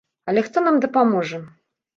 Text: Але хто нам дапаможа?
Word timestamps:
Але 0.31 0.43
хто 0.47 0.63
нам 0.69 0.81
дапаможа? 0.87 1.43